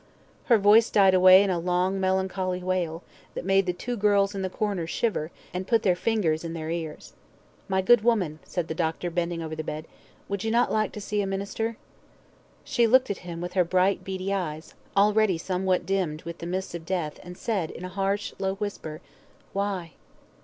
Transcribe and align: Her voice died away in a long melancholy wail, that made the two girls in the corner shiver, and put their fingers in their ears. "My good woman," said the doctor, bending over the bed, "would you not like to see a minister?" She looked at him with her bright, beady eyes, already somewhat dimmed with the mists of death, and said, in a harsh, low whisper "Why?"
Her 0.45 0.57
voice 0.57 0.89
died 0.89 1.13
away 1.13 1.43
in 1.43 1.51
a 1.51 1.59
long 1.59 1.99
melancholy 1.99 2.63
wail, 2.63 3.03
that 3.35 3.45
made 3.45 3.67
the 3.67 3.71
two 3.71 3.95
girls 3.95 4.33
in 4.33 4.41
the 4.41 4.49
corner 4.49 4.87
shiver, 4.87 5.29
and 5.53 5.67
put 5.67 5.83
their 5.83 5.95
fingers 5.95 6.43
in 6.43 6.53
their 6.53 6.71
ears. 6.71 7.13
"My 7.69 7.83
good 7.83 8.01
woman," 8.01 8.39
said 8.43 8.67
the 8.67 8.73
doctor, 8.73 9.11
bending 9.11 9.43
over 9.43 9.55
the 9.55 9.63
bed, 9.63 9.85
"would 10.27 10.43
you 10.43 10.49
not 10.49 10.71
like 10.71 10.91
to 10.93 11.01
see 11.01 11.21
a 11.21 11.27
minister?" 11.27 11.77
She 12.63 12.87
looked 12.87 13.11
at 13.11 13.19
him 13.19 13.41
with 13.41 13.53
her 13.53 13.63
bright, 13.63 14.03
beady 14.03 14.33
eyes, 14.33 14.73
already 14.97 15.37
somewhat 15.37 15.85
dimmed 15.85 16.23
with 16.23 16.39
the 16.39 16.47
mists 16.47 16.73
of 16.73 16.83
death, 16.83 17.19
and 17.21 17.37
said, 17.37 17.69
in 17.69 17.85
a 17.85 17.89
harsh, 17.89 18.33
low 18.39 18.55
whisper 18.55 19.01
"Why?" 19.53 19.91